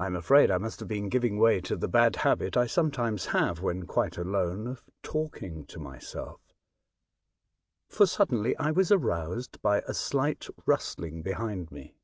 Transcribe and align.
I 0.00 0.06
am 0.06 0.16
afraid 0.16 0.50
I 0.50 0.58
must 0.58 0.80
have 0.80 0.88
been 0.88 1.08
giving 1.08 1.38
way 1.38 1.60
to 1.60 1.76
the 1.76 1.86
bad 1.86 2.16
habit 2.16 2.56
I 2.56 2.66
sometimes 2.66 3.26
have 3.26 3.60
when 3.60 3.86
quite 3.86 4.18
alone 4.18 4.66
of 4.66 4.82
talking 5.00 5.64
to 5.66 5.78
myself, 5.78 6.40
for 7.88 8.04
suddenly 8.06 8.56
I 8.56 8.72
was 8.72 8.90
aroused 8.90 9.62
by 9.62 9.82
a 9.86 9.94
slight 9.94 10.48
rustling 10.66 11.22
behind 11.22 11.70
me. 11.70 11.94